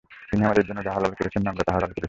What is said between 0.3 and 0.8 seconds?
আমাদের জন্য